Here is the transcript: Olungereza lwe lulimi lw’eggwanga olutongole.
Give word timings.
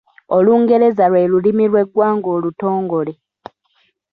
Olungereza 0.37 1.05
lwe 1.11 1.29
lulimi 1.31 1.65
lw’eggwanga 1.71 2.27
olutongole. 2.35 3.13